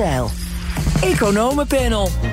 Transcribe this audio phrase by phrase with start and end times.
[0.00, 0.30] Stijl.
[1.00, 2.29] Economenpanel.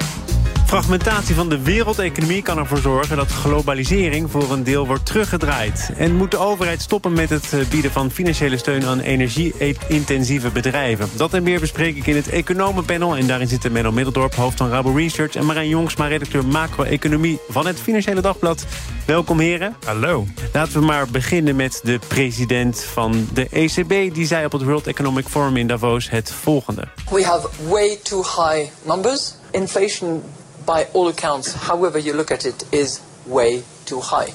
[0.67, 5.91] Fragmentatie van de wereldeconomie kan ervoor zorgen dat globalisering voor een deel wordt teruggedraaid.
[5.97, 11.09] En moet de overheid stoppen met het eh, bieden van financiële steun aan energie-intensieve bedrijven.
[11.15, 13.15] Dat en meer bespreek ik in het Economenpanel.
[13.15, 15.35] En daarin zitten Menno Middeldorp, hoofd van Rabo Research...
[15.35, 18.66] en Marijn Jongsma, redacteur macro-economie van het Financiële Dagblad.
[19.06, 19.76] Welkom heren.
[19.86, 20.26] Hallo.
[20.54, 24.14] Laten we maar beginnen met de president van de ECB.
[24.14, 26.88] Die zei op het World Economic Forum in Davos het volgende.
[27.10, 29.34] We have way too high numbers.
[29.52, 30.24] Inflation
[30.68, 34.31] by all accounts, however you look at it, is way too high.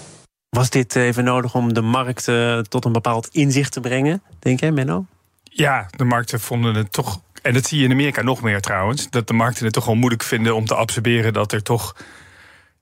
[0.49, 4.61] Was dit even nodig om de markt uh, tot een bepaald inzicht te brengen, denk
[4.61, 5.05] jij, Menno?
[5.43, 7.21] Ja, de markten vonden het toch.
[7.43, 9.11] En dat zie je in Amerika nog meer trouwens.
[9.11, 11.97] Dat de markten het toch wel moeilijk vinden om te absorberen dat er toch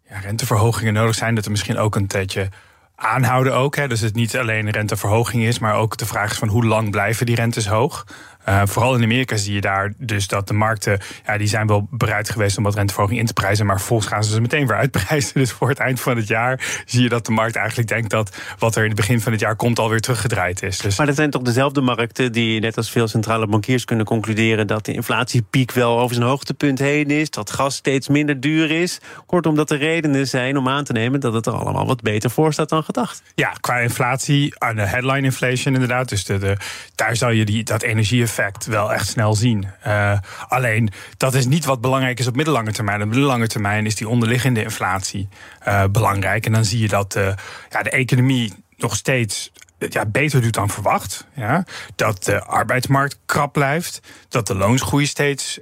[0.08, 1.34] ja, renteverhogingen nodig zijn.
[1.34, 2.48] Dat er misschien ook een tijdje
[2.96, 3.76] aanhouden ook.
[3.76, 3.88] Hè.
[3.88, 7.26] Dus het niet alleen renteverhoging is, maar ook de vraag is van hoe lang blijven
[7.26, 8.06] die rentes hoog.
[8.48, 11.88] Uh, vooral in Amerika zie je daar dus dat de markten, ja, die zijn wel
[11.90, 14.76] bereid geweest om wat renteverhoging in te prijzen, maar vervolgens gaan ze ze meteen weer
[14.76, 15.32] uitprijzen.
[15.40, 18.36] Dus voor het eind van het jaar zie je dat de markt eigenlijk denkt dat
[18.58, 20.78] wat er in het begin van het jaar komt alweer teruggedraaid is.
[20.78, 20.96] Dus...
[20.96, 24.84] Maar dat zijn toch dezelfde markten die, net als veel centrale bankiers, kunnen concluderen dat
[24.84, 28.98] de inflatiepiek wel over zijn hoogtepunt heen is, dat gas steeds minder duur is.
[29.26, 32.30] Kortom, dat er redenen zijn om aan te nemen dat het er allemaal wat beter
[32.30, 33.22] voor staat dan gedacht.
[33.34, 36.08] Ja, qua inflatie, aan de headline inflation inderdaad.
[36.08, 36.56] Dus de, de,
[36.94, 38.22] daar zou je die, dat energie
[38.66, 39.66] wel echt snel zien.
[39.86, 43.02] Uh, alleen, dat is niet wat belangrijk is op middellange termijn.
[43.02, 45.28] Op middellange termijn is die onderliggende inflatie
[45.66, 46.46] uh, belangrijk.
[46.46, 47.32] En dan zie je dat uh,
[47.68, 51.26] ja, de economie nog steeds ja, beter doet dan verwacht.
[51.34, 51.64] Ja.
[51.94, 54.00] Dat de arbeidsmarkt krap blijft.
[54.28, 55.60] Dat de loonsgroei steeds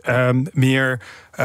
[0.53, 1.01] meer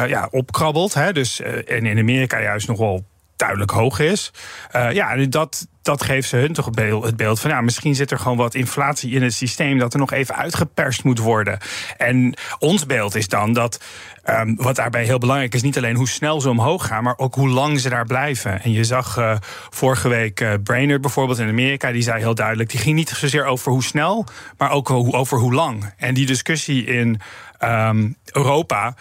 [0.08, 0.94] ja, opkrabbelt.
[0.94, 1.14] Hè.
[1.14, 4.32] Dus, en in Amerika juist nog wel duidelijk hoog is.
[4.72, 7.50] Ja, dat, dat geeft ze hun toch het beeld, van...
[7.50, 9.78] ja, misschien zit er gewoon wat inflatie in het systeem...
[9.78, 11.58] dat er nog even uitgeperst moet worden.
[11.98, 13.84] En ons beeld is dan dat...
[14.30, 17.36] Um, wat daarbij heel belangrijk is, niet alleen hoe snel ze omhoog gaan, maar ook
[17.36, 18.62] hoe lang ze daar blijven.
[18.62, 19.36] En je zag uh,
[19.70, 23.46] vorige week uh, Brainerd bijvoorbeeld in Amerika, die zei heel duidelijk: die ging niet zozeer
[23.46, 24.26] over hoe snel,
[24.58, 25.94] maar ook over hoe lang.
[25.98, 27.22] En die discussie in
[27.64, 28.96] um, Europa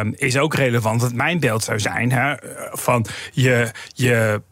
[0.00, 1.00] um, is ook relevant.
[1.00, 2.34] Want mijn beeld zou zijn hè,
[2.72, 4.42] van je, je,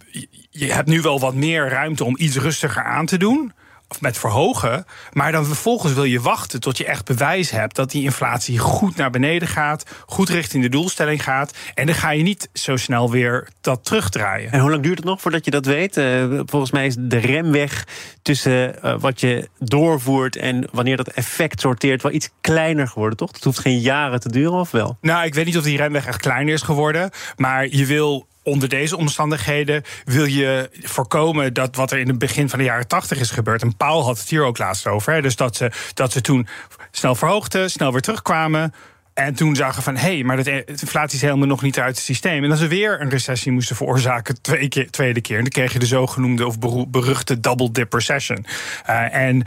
[0.50, 3.52] je hebt nu wel wat meer ruimte om iets rustiger aan te doen
[3.90, 4.84] of met verhogen.
[5.12, 8.96] Maar dan vervolgens wil je wachten tot je echt bewijs hebt dat die inflatie goed
[8.96, 11.54] naar beneden gaat, goed richting de doelstelling gaat.
[11.74, 14.52] En dan ga je niet zo snel weer dat terugdraaien.
[14.52, 15.96] En hoe lang duurt het nog voordat je dat weet?
[15.96, 17.86] Uh, volgens mij is de remweg
[18.22, 23.32] tussen uh, wat je doorvoert en wanneer dat effect sorteert wel iets kleiner geworden, toch?
[23.32, 24.98] Het hoeft geen jaren te duren, of wel?
[25.00, 27.10] Nou, ik weet niet of die remweg echt kleiner is geworden.
[27.36, 32.48] Maar je wil onder deze omstandigheden wil je voorkomen dat wat er in het begin
[32.48, 33.62] van de jaren 80 is gebeurd.
[33.62, 35.22] En Paul had het hier ook laatst over.
[35.22, 36.46] Dus dat ze, dat ze toen
[36.90, 38.74] snel verhoogden, snel weer terugkwamen.
[39.14, 42.04] En toen zagen van, hé, hey, maar de inflatie is helemaal nog niet uit het
[42.04, 42.42] systeem.
[42.42, 45.36] En dat ze weer een recessie moesten veroorzaken, twee keer, tweede keer.
[45.36, 48.46] En dan kreeg je de zogenoemde of beruchte double dip recession.
[48.88, 49.46] Uh, en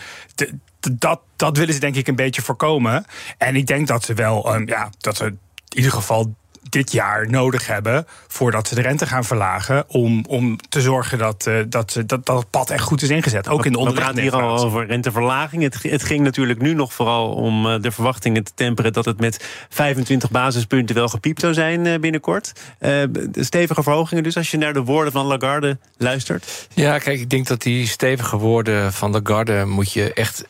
[0.92, 3.06] dat, dat willen ze denk ik een beetje voorkomen.
[3.38, 5.40] En ik denk dat ze wel, um, ja, dat ze in
[5.70, 6.36] ieder geval
[6.70, 9.84] dit jaar nodig hebben voordat ze de rente gaan verlagen.
[9.88, 13.48] Om, om te zorgen dat, uh, dat, dat, dat het pad echt goed is ingezet.
[13.48, 15.64] Ook in de onderliggende We praten hier al over renteverlaging.
[15.64, 19.20] Het, het ging natuurlijk nu nog vooral om uh, de verwachtingen te temperen dat het
[19.20, 22.52] met 25 basispunten wel gepiept zou zijn uh, binnenkort.
[23.34, 26.68] stevige verhogingen dus als je naar de woorden van Lagarde luistert.
[26.74, 30.44] Ja, kijk, ik denk dat die stevige woorden van Lagarde moet je echt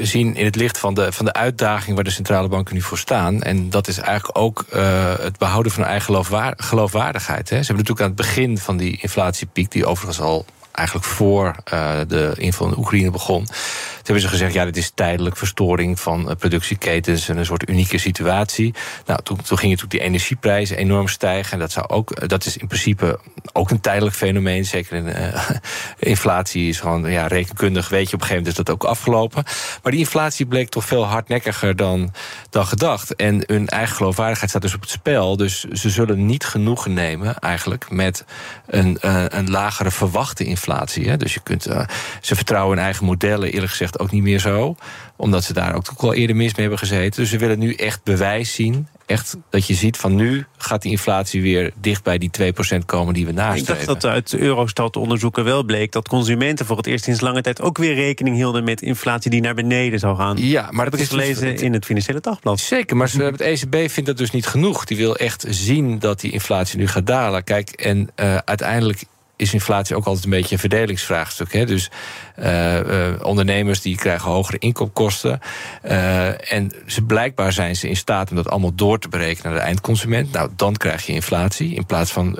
[0.00, 2.98] zien in het licht van de, van de uitdaging waar de centrale banken nu voor
[2.98, 3.42] staan.
[3.42, 6.24] En dat is eigenlijk ook uh, het behouden van eigen
[6.56, 7.50] geloofwaardigheid.
[7.50, 7.62] Hè.
[7.62, 10.44] Ze hebben natuurlijk aan het begin van die inflatiepiek, die overigens al
[10.78, 13.44] eigenlijk voor uh, de inval in Oekraïne begon.
[13.44, 13.56] Toen
[14.02, 17.98] hebben ze gezegd, ja, dit is tijdelijk verstoring van uh, productieketens en een soort unieke
[17.98, 18.74] situatie.
[19.06, 21.52] Nou, toen, toen gingen natuurlijk die energieprijzen enorm stijgen.
[21.52, 23.20] En dat, zou ook, dat is in principe
[23.52, 24.64] ook een tijdelijk fenomeen.
[24.64, 25.50] Zeker in uh,
[25.98, 29.44] inflatie is gewoon, ja, rekenkundig weet je op een gegeven moment is dat ook afgelopen.
[29.82, 32.12] Maar die inflatie bleek toch veel hardnekkiger dan,
[32.50, 33.14] dan gedacht.
[33.14, 35.36] En hun eigen geloofwaardigheid staat dus op het spel.
[35.36, 38.24] Dus ze zullen niet genoegen nemen eigenlijk met
[38.66, 38.98] een,
[39.38, 41.08] een lagere verwachte inflatie inflatie.
[41.08, 41.16] Hè?
[41.16, 41.80] Dus je kunt, uh,
[42.20, 44.76] ze vertrouwen hun eigen modellen eerlijk gezegd ook niet meer zo.
[45.16, 47.20] Omdat ze daar ook al eerder mis mee hebben gezeten.
[47.20, 48.88] Dus ze willen nu echt bewijs zien.
[49.06, 53.14] Echt dat je ziet van nu gaat die inflatie weer dicht bij die 2% komen
[53.14, 53.80] die we nastreven.
[53.80, 57.60] Ik dacht dat uit Eurostat-onderzoeken wel bleek dat consumenten voor het eerst sinds lange tijd
[57.60, 60.36] ook weer rekening hielden met inflatie die naar beneden zou gaan.
[60.36, 62.60] Ja, maar dat is gelezen in het Financiële Dagblad.
[62.60, 64.84] Zeker, maar het ECB vindt dat dus niet genoeg.
[64.84, 67.44] Die wil echt zien dat die inflatie nu gaat dalen.
[67.44, 69.04] Kijk, en uh, uiteindelijk
[69.38, 71.52] is inflatie ook altijd een beetje een verdelingsvraagstuk.
[71.52, 71.66] Hè?
[71.66, 71.90] Dus
[72.38, 72.78] uh,
[73.22, 75.40] ondernemers die krijgen hogere inkoopkosten.
[75.84, 79.60] Uh, en ze, blijkbaar zijn ze in staat om dat allemaal door te berekenen naar
[79.60, 80.32] de eindconsument.
[80.32, 82.36] Nou, dan krijg je inflatie in plaats van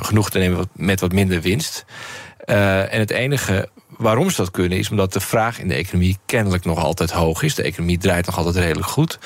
[0.00, 1.84] genoeg te nemen met wat minder winst.
[2.44, 6.64] en het enige waarom ze dat kunnen, is omdat de vraag in de economie kennelijk
[6.64, 7.54] nog altijd hoog is.
[7.54, 9.18] De economie draait nog altijd redelijk goed.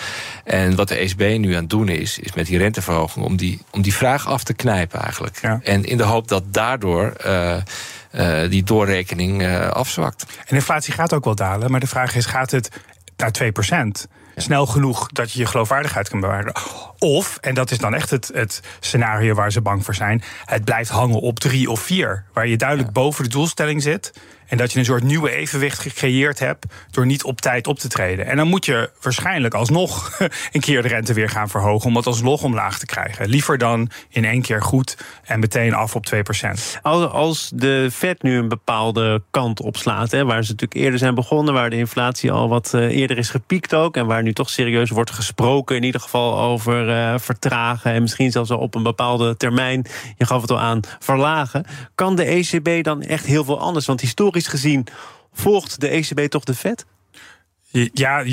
[0.44, 3.61] En wat de ECB nu aan het doen is, is met die renteverhoging om die,
[3.70, 5.41] om die vraag af te knijpen eigenlijk.
[5.62, 7.12] En in de hoop dat daardoor.
[7.26, 7.56] Uh,
[8.12, 10.26] uh, die doorrekening uh, afzwakt.
[10.47, 12.71] En inflatie gaat ook wel dalen, maar de vraag is: gaat het
[13.17, 14.09] naar 2%
[14.41, 16.53] snel genoeg dat je je geloofwaardigheid kan bewaren.
[16.99, 20.64] Of, en dat is dan echt het, het scenario waar ze bang voor zijn, het
[20.64, 22.25] blijft hangen op drie of vier.
[22.32, 24.12] Waar je duidelijk boven de doelstelling zit.
[24.49, 27.89] En dat je een soort nieuwe evenwicht gecreëerd hebt door niet op tijd op te
[27.89, 28.27] treden.
[28.27, 30.19] En dan moet je waarschijnlijk alsnog
[30.53, 33.29] een keer de rente weer gaan verhogen om het alsnog omlaag te krijgen.
[33.29, 36.19] Liever dan in één keer goed en meteen af op 2%.
[36.83, 41.55] Als de Fed nu een bepaalde kant opslaat, hè, waar ze natuurlijk eerder zijn begonnen,
[41.55, 44.91] waar de inflatie al wat eh, eerder is gepiekt ook, en waar nu toch serieus
[44.91, 49.37] wordt gesproken, in ieder geval over uh, vertragen en misschien zelfs al op een bepaalde
[49.37, 49.87] termijn,
[50.17, 51.65] je gaf het al aan, verlagen.
[51.95, 53.87] Kan de ECB dan echt heel veel anders?
[53.87, 54.87] Want historisch gezien
[55.32, 56.87] volgt de ECB toch de Fed?
[57.93, 58.25] Ja,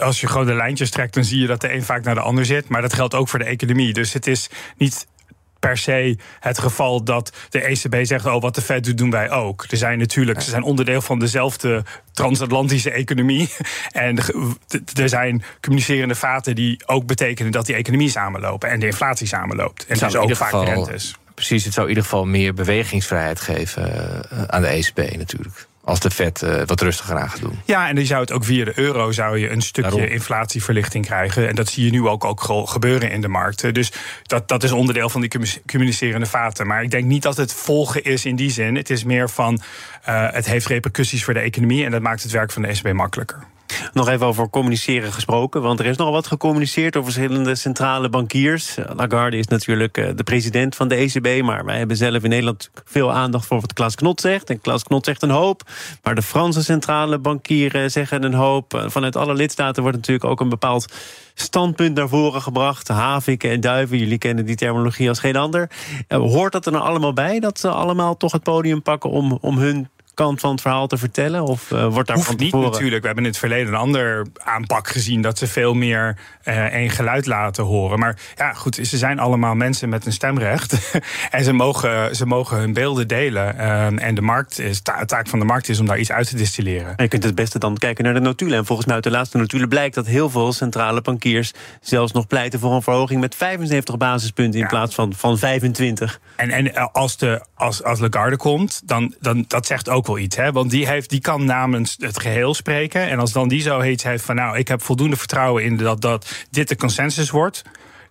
[0.00, 2.20] als je gewoon de lijntjes trekt, dan zie je dat de een vaak naar de
[2.20, 2.68] ander zit.
[2.68, 3.92] Maar dat geldt ook voor de economie.
[3.92, 5.06] Dus het is niet
[5.58, 9.30] per se het geval dat de ECB zegt: Oh, wat de Fed doet, doen wij
[9.30, 9.66] ook.
[9.70, 13.48] Er zijn natuurlijk, ze zijn onderdeel van dezelfde transatlantische economie.
[13.92, 14.18] En
[14.94, 19.86] er zijn communicerende vaten die ook betekenen dat die economie samenlopen en de inflatie samenloopt.
[19.86, 21.16] En dus ook vaak geval, rentes.
[21.38, 23.92] Precies, het zou in ieder geval meer bewegingsvrijheid geven
[24.32, 27.60] uh, aan de ECB natuurlijk als de Fed uh, wat rustiger aan gaat doen.
[27.64, 31.48] Ja, en dan zou het ook via de euro zou je een stukje inflatieverlichting krijgen.
[31.48, 33.74] En dat zie je nu ook, ook gebeuren in de markt.
[33.74, 33.92] Dus
[34.22, 35.30] dat, dat is onderdeel van die
[35.66, 36.66] communicerende vaten.
[36.66, 38.74] Maar ik denk niet dat het volgen is in die zin.
[38.74, 39.60] Het is meer van
[40.08, 42.92] uh, het heeft repercussies voor de economie en dat maakt het werk van de ECB
[42.92, 43.46] makkelijker.
[43.92, 48.76] Nog even over communiceren gesproken, want er is nogal wat gecommuniceerd door verschillende centrale bankiers.
[48.96, 52.70] Lagarde is natuurlijk eh, de president van de ECB, maar wij hebben zelf in Nederland
[52.84, 54.50] veel aandacht voor wat Klaas Knot zegt.
[54.50, 55.62] En Klaas Knot zegt een hoop,
[56.02, 58.74] maar de Franse centrale bankieren zeggen een hoop.
[58.74, 60.92] Eh, vanuit alle lidstaten wordt natuurlijk ook een bepaald
[61.34, 62.88] standpunt naar voren gebracht.
[62.88, 65.70] Haviken en duiven, jullie kennen die terminologie als geen ander.
[66.08, 69.38] Eh, hoort dat er nou allemaal bij, dat ze allemaal toch het podium pakken om,
[69.40, 69.88] om hun
[70.18, 71.42] kant van het verhaal te vertellen?
[71.42, 73.00] Of uh, wordt daar Hoeft van niet natuurlijk.
[73.00, 75.22] We hebben in het verleden een ander aanpak gezien...
[75.22, 77.98] dat ze veel meer uh, één geluid laten horen.
[77.98, 81.00] Maar ja, goed, ze zijn allemaal mensen met een stemrecht.
[81.30, 83.54] en ze mogen, ze mogen hun beelden delen.
[83.56, 86.28] Uh, en de markt is, ta taak van de markt is om daar iets uit
[86.28, 86.96] te distilleren.
[86.96, 88.58] En je kunt het beste dan kijken naar de notulen.
[88.58, 91.52] En volgens mij uit de laatste notulen blijkt dat heel veel centrale bankiers...
[91.80, 94.60] zelfs nog pleiten voor een verhoging met 75 basispunten...
[94.60, 96.20] in plaats van, van 25.
[96.36, 100.18] En, en eh, als, de, als, als Lagarde komt, dan, dan dat zegt ook wel
[100.18, 100.36] iets.
[100.36, 100.52] Hè?
[100.52, 103.08] Want die, heeft, die kan namens het geheel spreken.
[103.08, 106.00] En als dan die zo heet heeft van nou, ik heb voldoende vertrouwen in dat,
[106.00, 107.64] dat dit de consensus wordt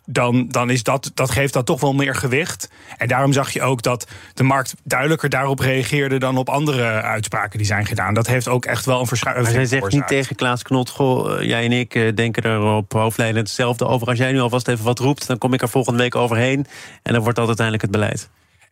[0.10, 2.70] dan, dan is dat, dat geeft dat toch wel meer gewicht.
[2.98, 7.58] En daarom zag je ook dat de markt duidelijker daarop reageerde dan op andere uitspraken
[7.58, 8.14] die zijn gedaan.
[8.14, 9.56] Dat heeft ook echt wel een verschuiving.
[9.56, 12.94] Hij zegt niet tegen Klaas Knot: Goh, eh, jij en ik eh, denken er op
[12.94, 14.08] hoofdlijnen hetzelfde over.
[14.08, 16.66] Als jij nu alvast even wat roept, dan kom ik er volgende week overheen.
[17.04, 18.30] En dan wordt dat uiteindelijk het beleid.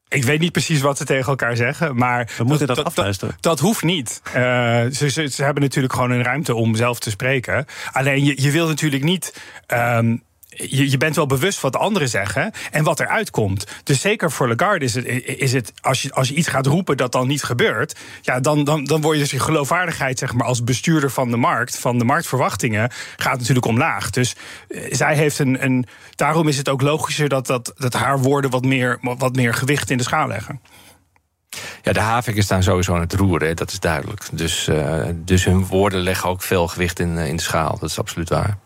[0.08, 2.32] Ik weet niet precies wat ze tegen elkaar zeggen, maar...
[2.38, 3.36] We moeten dat, dat afluisteren.
[3.40, 4.22] Dat, hoeft niet.
[4.28, 7.66] Uh, ze, ze, ze, hebben natuurlijk gewoon een ruimte om zelf te spreken.
[7.92, 9.42] Alleen, je, je wil natuurlijk niet...
[9.68, 10.24] Um,
[10.56, 13.68] je, bent wel bewust wat de anderen zeggen en wat er uitkomt.
[13.84, 17.12] Dus zeker voor Lagarde is het, is het als, je, als iets gaat roepen dat
[17.12, 20.64] dan niet gebeurt, ja, dan, dan, dan word je dus je geloofwaardigheid zeg maar, als
[20.64, 24.10] bestuurder van de markt, van de marktverwachtingen, gaat natuurlijk omlaag.
[24.10, 24.36] Dus
[24.68, 25.86] eh, zij heeft een, een.
[26.16, 29.90] Daarom is het ook logischer dat, dat, dat haar woorden wat meer, wat meer gewicht
[29.90, 30.62] in de schaal leggen.
[31.82, 34.24] Ja, de haviken staan sowieso aan het roeren, dat is duidelijk.
[34.32, 37.78] Dus, uh, dus hun woorden leggen ook veel gewicht in, eh, in de schaal.
[37.80, 38.58] Dat is absoluut waar.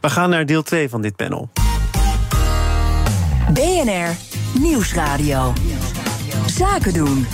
[0.00, 1.48] We gaan naar deel 2 van dit panel.
[3.52, 4.16] BNR
[4.60, 5.52] Nieuwsradio.
[6.46, 7.26] Zaken doen.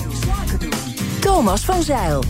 [1.21, 2.25] Thomas van Zeil.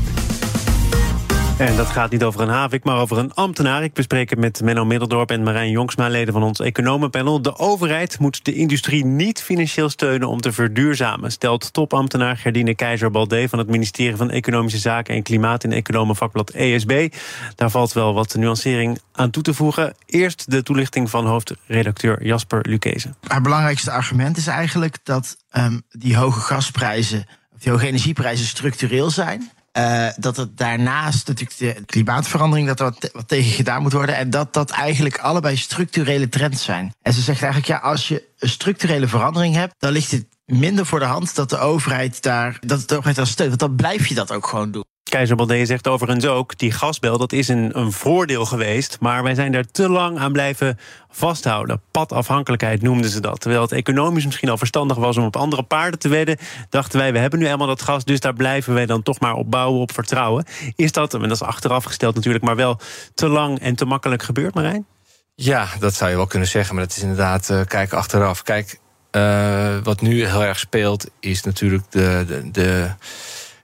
[1.58, 3.82] En dat gaat niet over een havik, maar over een ambtenaar.
[3.82, 7.42] Ik bespreek het met Menno Middeldorp en Marijn Jongsma, leden van ons economenpanel.
[7.42, 13.48] De overheid moet de industrie niet financieel steunen om te verduurzamen, stelt topambtenaar Gerdine Keizer-Baldé
[13.48, 17.14] van het ministerie van Economische Zaken en Klimaat in Economenvakblad ESB.
[17.54, 19.94] Daar valt wel wat nuancering aan toe te voegen.
[20.06, 23.14] Eerst de toelichting van hoofdredacteur Jasper Lucese.
[23.26, 27.26] Het belangrijkste argument is eigenlijk dat um, die hoge gasprijzen,
[27.58, 29.50] die hoge energieprijzen structureel zijn.
[29.78, 34.16] Uh, dat het daarnaast natuurlijk de klimaatverandering, dat er wat, wat, tegen gedaan moet worden.
[34.16, 36.94] En dat dat eigenlijk allebei structurele trends zijn.
[37.02, 40.86] En ze zegt eigenlijk, ja, als je een structurele verandering hebt, dan ligt het minder
[40.86, 43.48] voor de hand dat de overheid daar, dat de overheid daar steunt.
[43.48, 44.84] Want dan blijf je dat ook gewoon doen.
[45.10, 48.96] Keizer Baldé zegt overigens ook, die gasbel dat is een, een voordeel geweest...
[49.00, 50.78] maar wij zijn er te lang aan blijven
[51.10, 51.82] vasthouden.
[51.90, 53.40] Padafhankelijkheid noemden ze dat.
[53.40, 56.38] Terwijl het economisch misschien al verstandig was om op andere paarden te wedden...
[56.68, 58.04] dachten wij, we hebben nu eenmaal dat gas...
[58.04, 60.44] dus daar blijven wij dan toch maar op bouwen, op vertrouwen.
[60.76, 62.44] Is dat, en dat is achteraf gesteld natuurlijk...
[62.44, 62.80] maar wel
[63.14, 64.86] te lang en te makkelijk gebeurd, Marijn?
[65.34, 68.42] Ja, dat zou je wel kunnen zeggen, maar dat is inderdaad uh, kijken achteraf.
[68.42, 68.78] Kijk,
[69.12, 72.90] uh, wat nu heel erg speelt, is natuurlijk de, de, de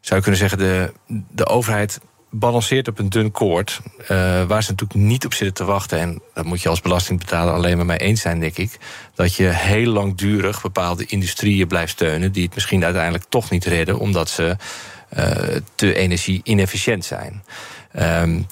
[0.08, 0.92] zou kunnen zeggen, de,
[1.30, 2.00] de overheid
[2.30, 3.80] balanceert op een dun koord.
[4.02, 4.08] Uh,
[4.44, 5.98] waar ze natuurlijk niet op zitten te wachten.
[5.98, 8.78] En dat moet je als belastingbetaler alleen maar mee eens zijn, denk ik.
[9.14, 12.32] Dat je heel langdurig bepaalde industrieën blijft steunen.
[12.32, 13.98] die het misschien uiteindelijk toch niet redden.
[13.98, 14.56] omdat ze
[15.18, 15.26] uh,
[15.74, 17.42] te energie-inefficiënt zijn.
[17.98, 18.46] Um,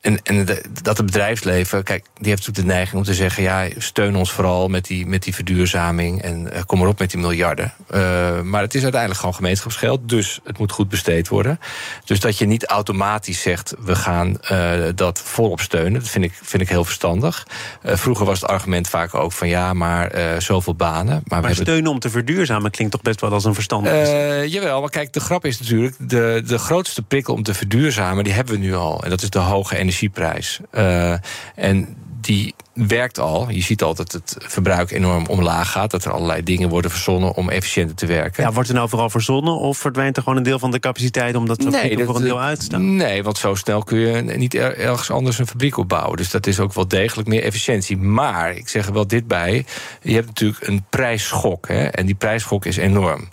[0.00, 0.46] en, en
[0.82, 4.32] dat het bedrijfsleven, kijk, die heeft natuurlijk de neiging om te zeggen: ja, steun ons
[4.32, 7.72] vooral met die, met die verduurzaming en uh, kom erop met die miljarden.
[7.90, 11.60] Uh, maar het is uiteindelijk gewoon gemeenschapsgeld, dus het moet goed besteed worden.
[12.04, 16.32] Dus dat je niet automatisch zegt: we gaan uh, dat volop steunen, dat vind ik,
[16.42, 17.46] vind ik heel verstandig.
[17.82, 20.12] vroeger was het argument vaak ook van ja, maar
[20.42, 21.22] zoveel banen.
[21.24, 24.08] Maar, maar steunen om te verduurzamen klinkt toch best wel als een verstandig.
[24.46, 28.32] jawel, maar kijk, de grap is natuurlijk: de, de grootste prikkel om te verduurzamen, die
[28.32, 29.04] hebben we nu al.
[29.04, 30.60] En dat is de hoge energie energieprijs.
[30.72, 31.16] Uh,
[31.54, 32.54] en die
[32.86, 33.50] werkt al.
[33.50, 35.90] Je ziet al dat het verbruik enorm omlaag gaat.
[35.90, 38.42] Dat er allerlei dingen worden verzonnen om efficiënter te werken.
[38.42, 41.34] Ja, wordt er nou vooral verzonnen of verdwijnt er gewoon een deel van de capaciteit
[41.34, 42.96] omdat we nee, voor een deel uitstaan?
[42.96, 46.16] Nee, want zo snel kun je niet ergens anders een fabriek opbouwen.
[46.16, 47.96] Dus dat is ook wel degelijk meer efficiëntie.
[47.96, 49.64] Maar ik zeg er wel dit bij:
[50.02, 51.68] je hebt natuurlijk een prijsschok.
[51.68, 53.28] Hè, en die prijsschok is enorm.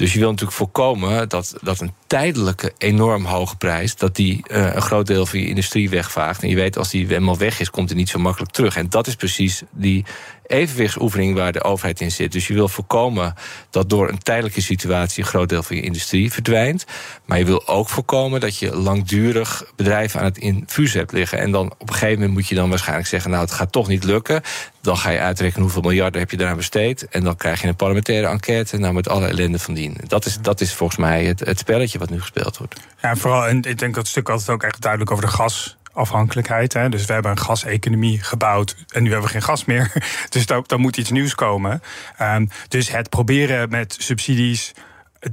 [0.00, 3.96] Dus je wil natuurlijk voorkomen dat, dat een tijdelijke enorm hoge prijs...
[3.96, 6.42] dat die uh, een groot deel van je industrie wegvaagt.
[6.42, 8.76] En je weet, als die helemaal weg is, komt die niet zo makkelijk terug.
[8.76, 10.04] En dat is precies die
[10.50, 12.32] evenwichtsoefening waar de overheid in zit.
[12.32, 13.34] Dus je wil voorkomen
[13.70, 15.22] dat door een tijdelijke situatie...
[15.22, 16.84] een groot deel van je industrie verdwijnt.
[17.24, 21.38] Maar je wil ook voorkomen dat je langdurig bedrijven aan het infuus hebt liggen.
[21.38, 23.30] En dan op een gegeven moment moet je dan waarschijnlijk zeggen...
[23.30, 24.42] nou, het gaat toch niet lukken.
[24.80, 27.08] Dan ga je uitrekenen hoeveel miljarden heb je daaraan besteed.
[27.08, 29.96] En dan krijg je een parlementaire enquête nou, met alle ellende van dien.
[30.06, 32.74] Dat is, dat is volgens mij het, het spelletje wat nu gespeeld wordt.
[33.02, 35.78] Ja, vooral, en ik denk dat het stuk altijd ook echt duidelijk over de gas
[35.92, 36.72] afhankelijkheid.
[36.72, 36.88] Hè.
[36.88, 39.92] Dus we hebben een gaseconomie gebouwd en nu hebben we geen gas meer.
[40.28, 41.82] Dus daar, moet iets nieuws komen.
[42.20, 44.72] Um, dus het proberen met subsidies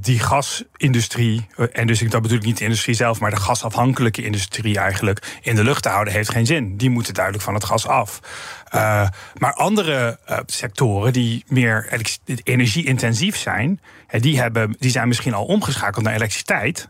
[0.00, 4.78] die gasindustrie, en dus dat bedoel ik niet de industrie zelf, maar de gasafhankelijke industrie
[4.78, 6.76] eigenlijk in de lucht te houden, heeft geen zin.
[6.76, 8.20] Die moeten duidelijk van het gas af.
[8.74, 12.02] Uh, maar andere uh, sectoren die meer
[12.42, 16.88] energie-intensief zijn, die, hebben, die zijn misschien al omgeschakeld naar elektriciteit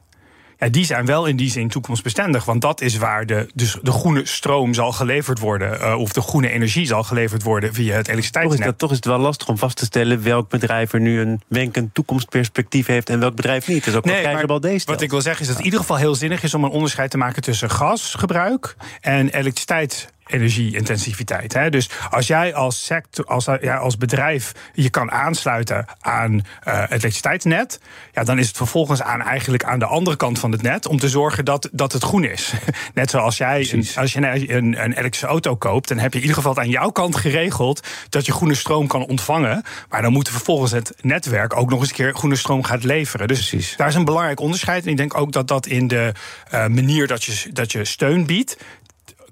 [0.58, 2.44] ja, die zijn wel in die zin toekomstbestendig.
[2.44, 5.80] Want dat is waar de, dus de groene stroom zal geleverd worden.
[5.80, 8.60] Uh, of de groene energie zal geleverd worden via het elektriciteitsnet.
[8.60, 11.20] Toch is, toch is het wel lastig om vast te stellen welk bedrijf er nu
[11.20, 13.86] een wenkend toekomstperspectief heeft en welk bedrijf niet.
[13.86, 15.96] Is ook nee, wat deze Wat ik wil zeggen is dat het in ieder geval
[15.96, 21.52] heel zinnig is om een onderscheid te maken tussen gasgebruik en elektriciteit energie-intensiviteit.
[21.52, 21.70] Hè?
[21.70, 26.90] Dus als jij als, sector, als, ja, als bedrijf je kan aansluiten aan uh, het
[26.90, 27.80] elektriciteitsnet,
[28.12, 30.98] ja, dan is het vervolgens aan eigenlijk aan de andere kant van het net om
[30.98, 32.52] te zorgen dat, dat het groen is.
[32.94, 36.18] Net zoals jij een, als je een, een, een, elektrische auto koopt, dan heb je
[36.18, 39.62] in ieder geval aan jouw kant geregeld dat je groene stroom kan ontvangen.
[39.88, 43.28] Maar dan moet vervolgens het netwerk ook nog eens een keer groene stroom gaat leveren.
[43.28, 43.76] Dus Precies.
[43.76, 44.84] daar is een belangrijk onderscheid.
[44.84, 46.12] En ik denk ook dat dat in de
[46.54, 48.58] uh, manier dat je, dat je steun biedt,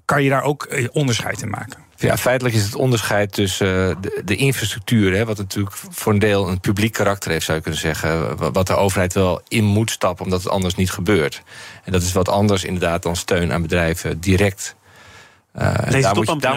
[0.07, 1.85] kan je daar ook eh, onderscheid in maken?
[1.95, 6.59] Ja, feitelijk is het onderscheid tussen eh, de, infrastructuur, wat natuurlijk voor een deel een
[6.59, 8.37] publiek karakter heeft, zou je kunnen zeggen.
[8.53, 11.41] Wat de overheid wel in moet stappen, omdat het anders niet gebeurt.
[11.83, 14.75] En dat is wat anders inderdaad dan steun aan bedrijven direct.
[15.57, 16.07] Uh, Deze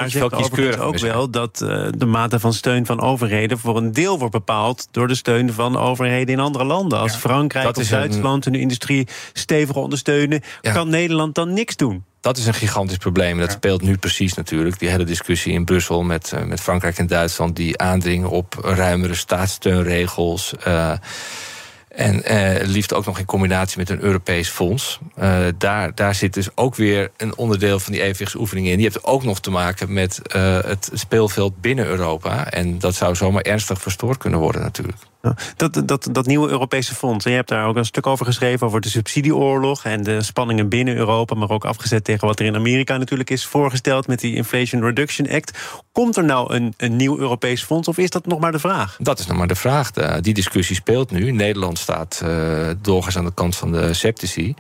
[0.07, 4.19] je wel ook wel dat uh, de mate van steun van overheden voor een deel
[4.19, 6.99] wordt bepaald door de steun van overheden in andere landen.
[6.99, 12.47] Als Frankrijk of Duitsland hun industrie stevig ondersteunen, kan Nederland dan niks doen dat is
[12.47, 13.38] een gigantisch probleem.
[13.38, 14.78] Dat speelt nu precies natuurlijk.
[14.78, 17.57] Die hele discussie in Brussel met, uh, met Frankrijk en Duitsland...
[17.57, 20.54] die aandringen op ruimere staatssteunregels...
[20.66, 20.92] Uh,
[21.90, 24.99] en uh, liefst ook nog in combinatie met een Europees fonds.
[25.18, 28.75] Uh, daar, daar zit dus ook weer een onderdeel van die evenwichtsoefening in.
[28.75, 32.50] Die heeft ook nog te maken met uh, het speelveld binnen Europa.
[32.50, 34.99] En dat zou zomaar ernstig verstoord kunnen worden natuurlijk.
[35.57, 38.67] Dat, dat, dat nieuwe Europese fonds, en je hebt daar ook een stuk over geschreven...
[38.67, 41.35] over de subsidieoorlog en de spanningen binnen Europa...
[41.35, 44.07] maar ook afgezet tegen wat er in Amerika natuurlijk is voorgesteld...
[44.07, 45.59] met die Inflation Reduction Act.
[45.93, 48.97] Komt er nou een, een nieuw Europees fonds of is dat nog maar de vraag?
[49.00, 49.91] Dat is nog maar de vraag.
[50.21, 51.31] Die discussie speelt nu.
[51.31, 54.55] Nederland staat uh, doorgaans aan de kant van de sceptici...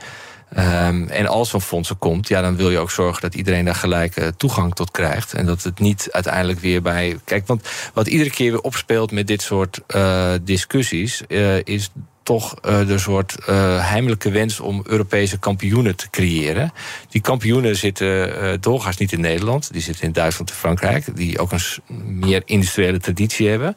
[0.54, 3.64] Ehm, en als zo'n fonds er komt, ja, dan wil je ook zorgen dat iedereen
[3.64, 5.34] daar gelijke toegang tot krijgt.
[5.34, 7.18] En dat het niet uiteindelijk weer bij.
[7.24, 11.90] Kijk, want wat iedere keer weer opspeelt met dit soort uh, discussies, uh, is
[12.22, 16.72] toch uh, de soort uh, heimelijke wens om Europese kampioenen te creëren.
[17.08, 19.72] Die kampioenen zitten uh, doorgaans niet in Nederland.
[19.72, 21.16] Die zitten in Duitsland en Frankrijk.
[21.16, 21.60] Die ook een
[22.04, 23.76] meer industriële traditie hebben.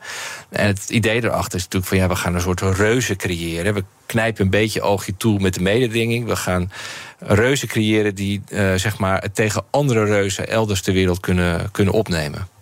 [0.49, 3.73] En het idee erachter is natuurlijk van ja, we gaan een soort reuzen creëren.
[3.73, 6.25] We knijpen een beetje oogje toe met de mededinging.
[6.25, 6.71] We gaan
[7.19, 8.41] reuzen creëren die
[8.75, 12.52] zeg maar, tegen andere reuzen elders ter wereld kunnen, kunnen opnemen.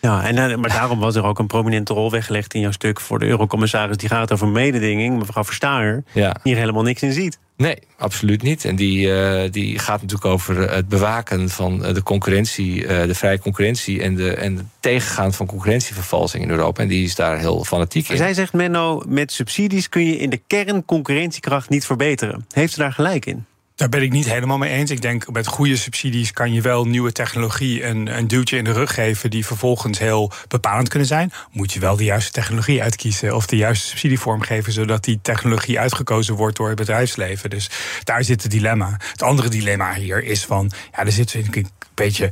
[0.00, 3.00] Ja, en, eh, maar daarom was er ook een prominente rol weggelegd in jouw stuk
[3.00, 3.96] voor de eurocommissaris.
[3.96, 5.18] Die gaat over mededinging.
[5.18, 6.32] Mevrouw Verstager, ja.
[6.32, 7.38] die hier helemaal niks in ziet.
[7.56, 8.64] Nee, absoluut niet.
[8.64, 13.38] En die, uh, die gaat natuurlijk over het bewaken van de concurrentie, uh, de vrije
[13.38, 16.82] concurrentie en, de, en het tegengaan van concurrentievervalsing in Europa.
[16.82, 18.16] En die is daar heel fanatiek in.
[18.16, 22.46] Zij zegt, Menno, met subsidies kun je in de kern concurrentiekracht niet verbeteren.
[22.52, 23.44] Heeft ze daar gelijk in?
[23.80, 24.90] Daar ben ik niet helemaal mee eens.
[24.90, 28.72] Ik denk met goede subsidies kan je wel nieuwe technologie een, een duwtje in de
[28.72, 31.32] rug geven die vervolgens heel bepalend kunnen zijn.
[31.50, 35.78] Moet je wel de juiste technologie uitkiezen of de juiste subsidievorm geven, zodat die technologie
[35.78, 37.50] uitgekozen wordt door het bedrijfsleven.
[37.50, 37.70] Dus
[38.04, 38.96] daar zit het dilemma.
[39.10, 42.30] Het andere dilemma hier is van, ja, er zit een beetje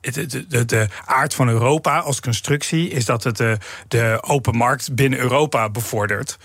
[0.00, 4.94] de, de, de, aard van Europa als constructie is dat het de, de open markt
[4.94, 6.38] binnen Europa bevordert.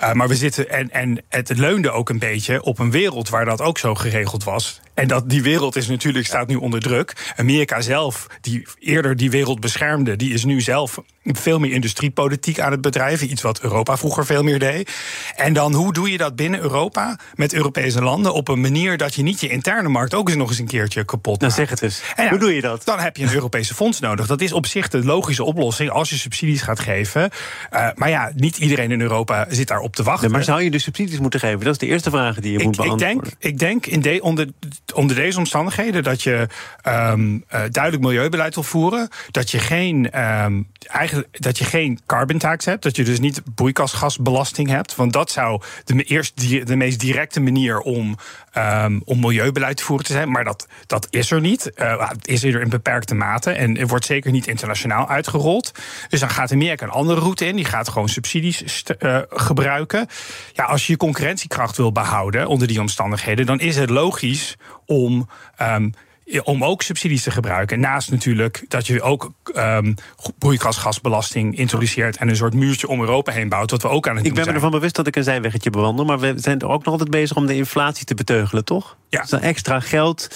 [0.00, 3.44] Uh, maar we zitten en, en het leunde ook een beetje op een wereld waar
[3.44, 4.80] dat ook zo geregeld was.
[4.94, 7.32] En dat die wereld is natuurlijk, staat nu onder druk.
[7.36, 12.70] Amerika zelf, die eerder die wereld beschermde, die is nu zelf veel meer industriepolitiek aan
[12.70, 13.30] het bedrijven.
[13.30, 14.90] Iets wat Europa vroeger veel meer deed.
[15.36, 19.14] En dan hoe doe je dat binnen Europa met Europese landen op een manier dat
[19.14, 21.56] je niet je interne markt ook eens nog eens een keertje kapot nou, maakt.
[21.56, 22.28] Nou zeg het eens.
[22.30, 22.84] hoe doe je dat?
[22.84, 24.26] Dan heb je een Europese fonds nodig.
[24.26, 27.30] Dat is op zich de logische oplossing als je subsidies gaat geven.
[27.72, 30.24] Uh, maar ja, niet iedereen in Europa zit daarop te wachten.
[30.24, 31.60] Nee, maar zou je de subsidies moeten geven?
[31.60, 33.18] Dat is de eerste vraag die je ik, moet beantwoorden.
[33.18, 34.46] Ik denk, ik denk in de, onder
[34.94, 36.48] onder deze omstandigheden dat je
[36.86, 42.38] um, uh, duidelijk milieubeleid wil voeren, dat je geen um, eigenlijk dat je geen carbon
[42.38, 47.00] tax hebt, dat je dus niet broeikasgasbelasting hebt, want dat zou de, eerst de meest
[47.00, 48.16] directe manier om,
[48.58, 51.72] um, om milieubeleid te voeren te zijn, maar dat, dat is er niet.
[51.76, 55.72] Uh, het is er in beperkte mate en het wordt zeker niet internationaal uitgerold.
[56.08, 60.06] Dus dan gaat Amerika een andere route in, die gaat gewoon subsidies uh, gebruiken.
[60.52, 65.28] Ja, als je je concurrentiekracht wil behouden onder die omstandigheden, dan is het logisch om.
[65.62, 65.94] Um,
[66.42, 67.80] om ook subsidies te gebruiken.
[67.80, 69.94] Naast natuurlijk dat je ook um,
[70.38, 74.26] broeikasgasbelasting introduceert en een soort muurtje om Europa heen bouwt, wat we ook aan het
[74.26, 74.46] ik doen zijn.
[74.46, 76.84] Ik ben me ervan bewust dat ik een zijweggetje bewandel, maar we zijn er ook
[76.84, 78.96] nog altijd bezig om de inflatie te beteugelen, toch?
[79.08, 79.20] Ja.
[79.20, 80.28] Dus extra geld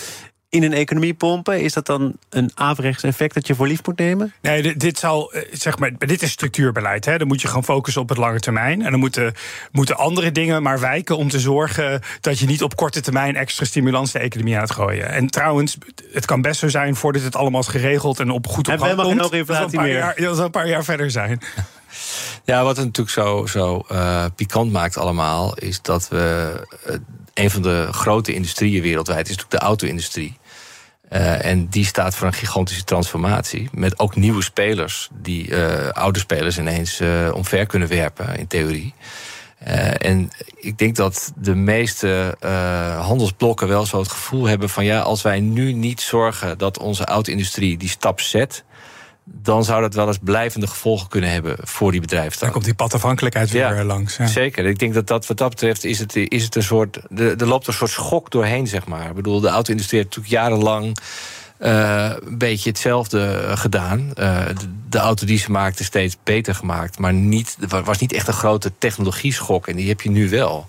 [0.56, 1.60] in een economie pompen?
[1.60, 4.32] Is dat dan een averechts effect dat je voor lief moet nemen?
[4.42, 7.04] Nee, dit, dit, zal, zeg maar, dit is structuurbeleid.
[7.04, 7.18] Hè.
[7.18, 8.82] Dan moet je gewoon focussen op het lange termijn.
[8.82, 9.34] En dan moeten,
[9.72, 13.64] moeten andere dingen maar wijken om te zorgen dat je niet op korte termijn extra
[13.64, 15.08] stimulans de economie aan het gooien.
[15.08, 15.76] En trouwens,
[16.12, 19.00] het kan best zo zijn voordat het allemaal is geregeld en op goed op gang
[19.00, 19.16] komt.
[19.16, 19.96] Nog inflatie meer.
[19.96, 21.40] Jaar, dat zal een paar jaar verder zijn.
[22.44, 26.52] Ja, wat het natuurlijk zo, zo uh, pikant maakt allemaal, is dat we.
[26.88, 26.94] Uh,
[27.34, 30.38] een van de grote industrieën wereldwijd is natuurlijk de auto-industrie.
[31.12, 33.68] Uh, en die staat voor een gigantische transformatie.
[33.72, 38.94] Met ook nieuwe spelers die uh, oude spelers ineens uh, omver kunnen werpen, in theorie.
[39.98, 42.36] en ik denk dat de meeste
[43.00, 47.04] handelsblokken wel zo het gevoel hebben van ja, als wij nu niet zorgen dat onze
[47.04, 48.64] auto-industrie die stap zet
[49.28, 52.40] dan zou dat wel eens blijvende gevolgen kunnen hebben voor die bedrijven.
[52.40, 54.16] Dan komt die padafhankelijkheid weer ja, langs.
[54.16, 54.26] Ja.
[54.26, 54.64] Zeker.
[54.66, 56.98] Ik denk dat, dat wat dat betreft is het, is het een soort.
[57.16, 59.08] Er loopt een soort schok doorheen, zeg maar.
[59.08, 60.96] Ik bedoel, de auto-industrie heeft natuurlijk jarenlang.
[61.60, 63.98] Uh, een beetje hetzelfde gedaan.
[64.00, 64.54] Uh, de,
[64.88, 66.98] de, auto die ze maakten steeds beter gemaakt.
[66.98, 69.66] Maar niet, er was niet echt een grote technologieschok.
[69.66, 70.68] En die heb je nu wel.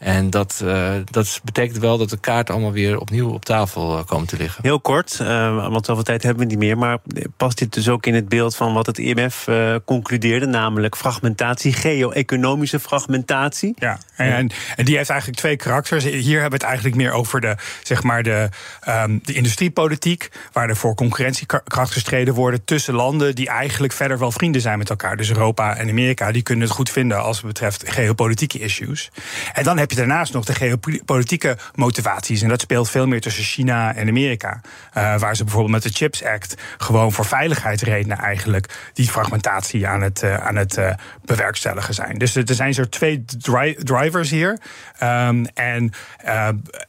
[0.00, 4.04] En dat, uh, dat betekent wel dat de kaart allemaal weer opnieuw op tafel uh,
[4.04, 4.62] komen te liggen.
[4.62, 6.78] Heel kort, uh, want zoveel tijd hebben we niet meer.
[6.78, 6.98] Maar
[7.36, 9.48] past dit dus ook in het beeld van wat het IMF
[9.84, 13.74] concludeerde, namelijk fragmentatie, geo-economische fragmentatie?
[13.78, 16.04] Ja, en, en, die heeft eigenlijk twee karakters.
[16.04, 18.48] Hier hebben we het eigenlijk meer over de, zeg maar de,
[18.88, 24.32] um, de industriepolitiek, waar er voor concurrentiekracht gestreden worden tussen landen die eigenlijk verder wel
[24.32, 25.16] vrienden zijn met elkaar.
[25.16, 29.10] Dus Europa en Amerika, die kunnen het goed vinden als het betreft geopolitieke issues.
[29.52, 32.42] En dan heb heb je daarnaast nog de geopolitieke motivaties.
[32.42, 34.60] En dat speelt veel meer tussen China en Amerika.
[34.62, 40.02] Uh, waar ze bijvoorbeeld met de Chips Act gewoon voor veiligheidsredenen eigenlijk die fragmentatie aan
[40.02, 40.92] het, uh, aan het uh,
[41.24, 42.18] bewerkstelligen zijn.
[42.18, 44.58] Dus er zijn zo twee dri drivers hier.
[45.02, 45.92] Um, en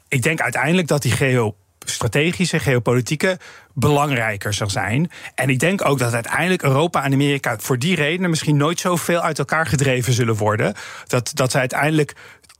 [0.08, 3.38] ik denk uiteindelijk dat die geo strategische, geopolitieke
[3.74, 5.12] belangrijker zal zijn.
[5.36, 9.22] En ik denk ook dat uiteindelijk Europa en Amerika voor die redenen misschien nooit zoveel
[9.22, 10.74] uit elkaar gedreven zullen worden.
[11.08, 12.14] Dat, dat ze uiteindelijk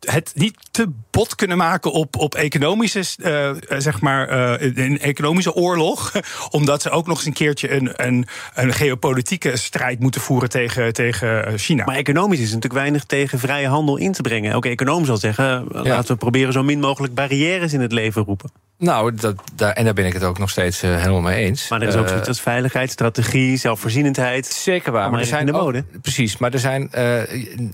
[0.10, 5.54] het niet te bot kunnen maken op, op economische, uh, zeg maar, uh, een economische
[5.54, 6.12] oorlog.
[6.50, 10.94] Omdat ze ook nog eens een keertje een, een, een geopolitieke strijd moeten voeren tegen,
[10.94, 11.86] tegen China.
[11.86, 14.52] Maar economisch is natuurlijk weinig tegen vrije handel in te brengen.
[14.52, 18.52] Elke econoom zal zeggen: laten we proberen zo min mogelijk barrières in het leven roepen.
[18.82, 21.70] Nou, dat, daar, en daar ben ik het ook nog steeds uh, helemaal mee eens.
[21.70, 24.46] Maar er is ook zoiets als veiligheid, strategie, zelfvoorzienendheid.
[24.46, 25.12] Zeker waar.
[25.12, 25.84] Maar er zijn de mode.
[26.02, 26.38] precies.
[26.38, 26.90] Maar er zijn.
[26.96, 27.22] Uh,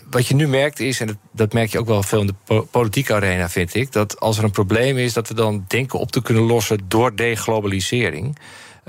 [0.09, 2.63] wat je nu merkt is, en dat, dat, merk je ook wel veel in de
[2.71, 3.91] politieke arena, vind ik.
[3.91, 7.15] Dat als er een probleem is, dat we dan denken op te kunnen lossen door
[7.15, 8.37] deglobalisering.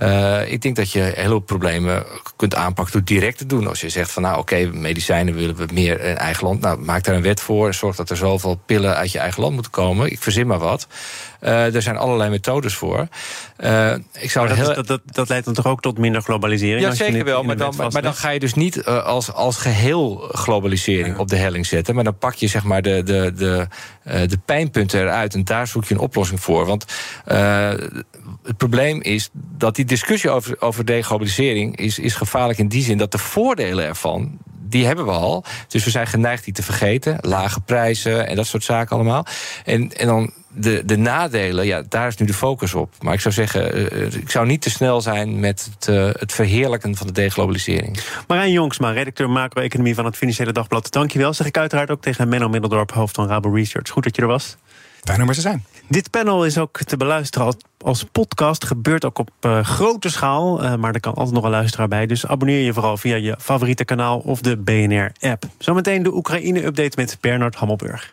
[0.03, 2.05] Uh, ik denk dat je heel veel problemen
[2.37, 3.67] kunt aanpakken door direct te doen.
[3.67, 6.61] Als je zegt van nou oké, okay, medicijnen willen we meer in eigen land.
[6.61, 7.75] Nou, maak daar een wet voor.
[7.75, 10.11] Zorg dat er zoveel pillen uit je eigen land moeten komen.
[10.11, 10.87] Ik verzin maar wat.
[11.41, 13.09] Uh, er zijn allerlei methodes voor.
[13.59, 14.75] Uh, ik zou dat, heel...
[14.75, 16.81] dat, dat, dat, leidt dan toch ook tot minder globalisering?
[16.81, 17.43] Ja, zeker wel.
[17.43, 21.21] Maar dan, maar dan ga je dus niet als, als geheel globalisering ja.
[21.21, 21.95] op de helling zetten.
[21.95, 23.69] Maar dan pak je zeg maar de, de, de,
[24.09, 25.35] de pijnpunten eruit.
[25.35, 26.67] En daar zoek je een oplossing voor.
[26.67, 26.85] Want
[28.43, 32.99] het probleem is dat die discussie over, over deglobalisering is, is gevaarlijk in die zin
[32.99, 35.45] dat de voordelen ervan die hebben we al.
[35.69, 37.19] Dus we zijn geneigd die te vergeten.
[37.21, 39.27] Lage prijzen en dat soort zaken allemaal.
[39.65, 42.95] En, en dan de, de nadelen, ja, daar is nu de focus op.
[43.01, 46.33] Maar ik zou zeggen, uh, ik zou niet te snel zijn met het, uh, het
[46.33, 47.99] verheerlijken van de deglobalisering.
[48.27, 50.93] Marijn Jongsma, redacteur macro-economie van het Financiële Dagblad.
[50.93, 51.35] Dankjewel.
[51.35, 53.91] Zeg ik uiteraard ook tegen Menno Middeldorp, hoofd van Rabo Research.
[53.91, 54.57] Goed dat je er was.
[55.05, 55.65] Fijn om er te zijn.
[55.89, 58.65] Dit panel is ook te beluisteren als, als podcast.
[58.65, 60.65] Gebeurt ook op uh, grote schaal.
[60.65, 62.07] Uh, maar er kan altijd nog een luisteraar bij.
[62.07, 65.45] Dus abonneer je vooral via je favoriete kanaal of de BNR-app.
[65.59, 68.13] Zometeen de Oekraïne-update met Bernard Hammelburg.